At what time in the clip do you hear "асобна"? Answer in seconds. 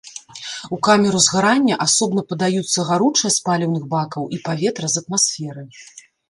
1.85-2.23